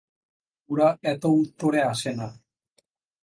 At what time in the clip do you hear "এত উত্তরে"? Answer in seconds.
1.03-1.79